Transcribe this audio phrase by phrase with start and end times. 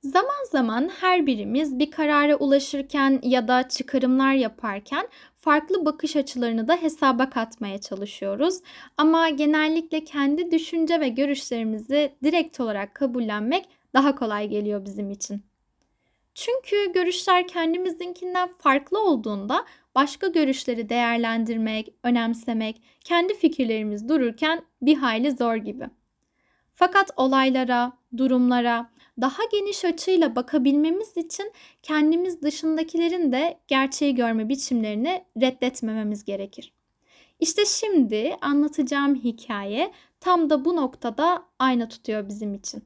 [0.00, 6.76] Zaman zaman her birimiz bir karara ulaşırken ya da çıkarımlar yaparken farklı bakış açılarını da
[6.76, 8.58] hesaba katmaya çalışıyoruz.
[8.96, 13.64] Ama genellikle kendi düşünce ve görüşlerimizi direkt olarak kabullenmek
[13.94, 15.42] daha kolay geliyor bizim için.
[16.34, 25.56] Çünkü görüşler kendimizinkinden farklı olduğunda başka görüşleri değerlendirmek, önemsemek, kendi fikirlerimiz dururken bir hayli zor
[25.56, 25.84] gibi.
[26.78, 28.90] Fakat olaylara, durumlara
[29.20, 36.72] daha geniş açıyla bakabilmemiz için kendimiz dışındakilerin de gerçeği görme biçimlerini reddetmememiz gerekir.
[37.40, 42.84] İşte şimdi anlatacağım hikaye tam da bu noktada ayna tutuyor bizim için.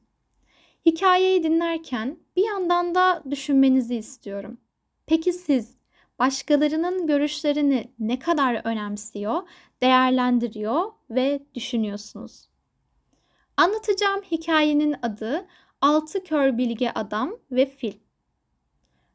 [0.85, 4.57] Hikayeyi dinlerken bir yandan da düşünmenizi istiyorum.
[5.05, 5.73] Peki siz
[6.19, 9.41] başkalarının görüşlerini ne kadar önemsiyor,
[9.81, 12.52] değerlendiriyor ve düşünüyorsunuz?
[13.57, 15.45] Anlatacağım hikayenin adı
[15.81, 17.93] Altı Kör Bilge Adam ve Fil.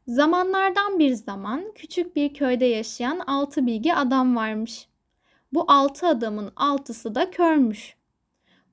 [0.06, 4.88] Zamanlardan bir zaman küçük bir köyde yaşayan altı bilgi adam varmış.
[5.52, 7.96] Bu altı adamın altısı da körmüş.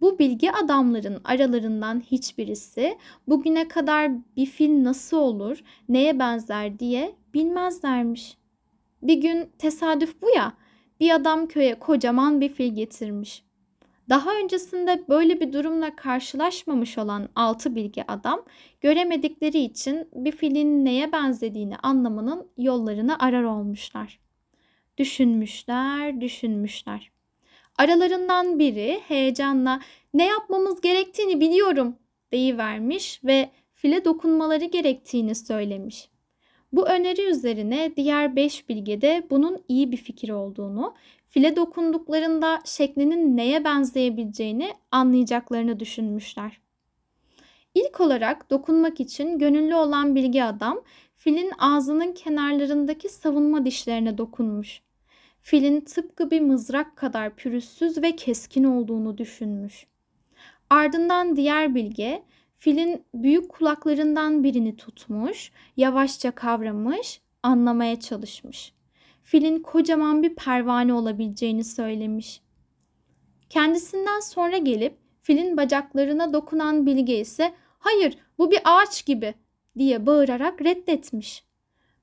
[0.02, 8.38] Bu bilgi adamların aralarından hiçbirisi bugüne kadar bir fil nasıl olur, neye benzer diye bilmezlermiş.
[9.02, 10.54] Bir gün tesadüf bu ya,
[11.00, 13.45] bir adam köye kocaman bir fil getirmiş.
[14.10, 18.46] Daha öncesinde böyle bir durumla karşılaşmamış olan altı bilgi adam
[18.82, 24.20] göremedikleri için bir filin neye benzediğini anlamanın yollarını arar olmuşlar.
[24.98, 27.12] Düşünmüşler, düşünmüşler.
[27.78, 29.80] Aralarından biri heyecanla
[30.14, 31.96] ne yapmamız gerektiğini biliyorum
[32.32, 36.10] deyivermiş ve file dokunmaları gerektiğini söylemiş.
[36.76, 40.94] Bu öneri üzerine diğer beş bilge de bunun iyi bir fikir olduğunu,
[41.28, 46.60] file dokunduklarında şeklinin neye benzeyebileceğini anlayacaklarını düşünmüşler.
[47.76, 50.82] İlk olarak dokunmak için gönüllü olan bilgi adam
[51.16, 54.82] filin ağzının kenarlarındaki savunma dişlerine dokunmuş.
[55.42, 59.88] Filin tıpkı bir mızrak kadar pürüzsüz ve keskin olduğunu düşünmüş.
[60.70, 62.24] Ardından diğer bilge
[62.58, 68.74] filin büyük kulaklarından birini tutmuş, yavaşça kavramış, anlamaya çalışmış.
[69.24, 72.42] Filin kocaman bir pervane olabileceğini söylemiş.
[73.50, 79.34] Kendisinden sonra gelip filin bacaklarına dokunan bilge ise hayır bu bir ağaç gibi
[79.78, 81.44] diye bağırarak reddetmiş.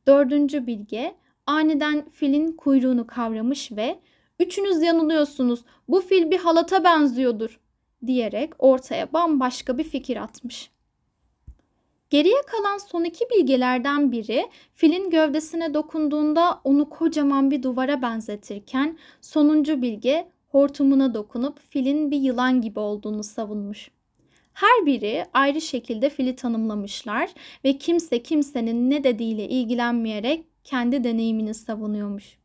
[0.07, 1.15] Dördüncü bilge
[1.47, 3.99] aniden filin kuyruğunu kavramış ve
[4.41, 7.61] üçünüz yanılıyorsunuz bu fil bir halata benziyordur
[8.07, 10.71] diyerek ortaya bambaşka bir fikir atmış.
[12.11, 19.83] Geriye kalan son iki bilgelerden biri filin gövdesine dokunduğunda onu kocaman bir duvara benzetirken sonuncu
[19.83, 23.91] bilge hortumuna dokunup filin bir yılan gibi olduğunu savunmuş.
[24.53, 27.31] Her biri ayrı şekilde fili tanımlamışlar
[27.65, 32.42] ve kimse kimsenin ne dediğiyle ilgilenmeyerek kendi deneyimini savunuyormuş.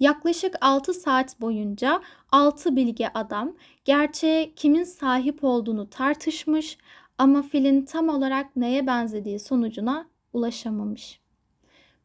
[0.00, 3.52] Yaklaşık 6 saat boyunca 6 bilge adam
[3.84, 6.78] gerçeğe kimin sahip olduğunu tartışmış
[7.18, 11.20] ama filin tam olarak neye benzediği sonucuna ulaşamamış.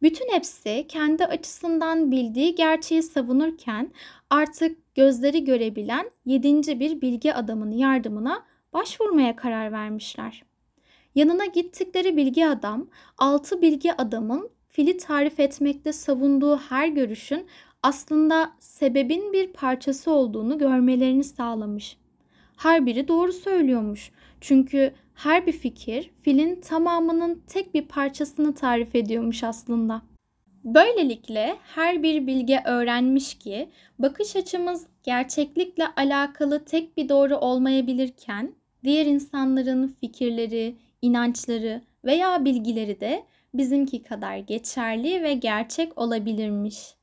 [0.01, 3.91] Bütün hepsi kendi açısından bildiği gerçeği savunurken
[4.29, 10.43] artık gözleri görebilen yedinci bir bilgi adamın yardımına başvurmaya karar vermişler.
[11.15, 12.87] Yanına gittikleri bilgi adam,
[13.17, 17.47] altı bilgi adamın fili tarif etmekte savunduğu her görüşün
[17.83, 21.97] aslında sebebin bir parçası olduğunu görmelerini sağlamış.
[22.57, 24.11] Her biri doğru söylüyormuş.
[24.41, 30.01] Çünkü her bir fikir filin tamamının tek bir parçasını tarif ediyormuş aslında.
[30.63, 38.51] Böylelikle her bir bilge öğrenmiş ki bakış açımız gerçeklikle alakalı tek bir doğru olmayabilirken
[38.83, 43.23] diğer insanların fikirleri, inançları veya bilgileri de
[43.53, 46.96] bizimki kadar geçerli ve gerçek olabilirmiş.